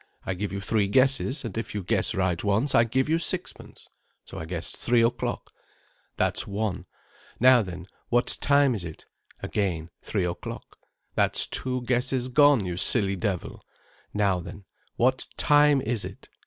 I 0.25 0.33
give 0.33 0.51
you 0.51 0.59
three 0.61 0.87
guesses, 0.87 1.45
and 1.45 1.55
if 1.59 1.75
you 1.75 1.83
guess 1.83 2.15
right 2.15 2.43
once 2.43 2.73
I 2.73 2.85
give 2.85 3.07
you 3.07 3.19
sixpence.' 3.19 3.87
So 4.25 4.39
I 4.39 4.45
guessed 4.45 4.75
three 4.75 5.03
o'clock. 5.03 5.51
'That's 6.17 6.47
one. 6.47 6.85
Now 7.39 7.61
then, 7.61 7.85
what 8.09 8.35
time 8.41 8.73
is 8.73 8.83
it? 8.83 9.05
'Again, 9.43 9.91
three 10.01 10.25
o'clock. 10.25 10.79
'That's 11.13 11.45
two 11.45 11.83
guesses 11.83 12.29
gone, 12.29 12.65
you 12.65 12.77
silly 12.77 13.15
devil. 13.15 13.61
Now 14.11 14.39
then, 14.39 14.65
what 14.95 15.27
time 15.37 15.81
is 15.81 16.03
it? 16.03 16.29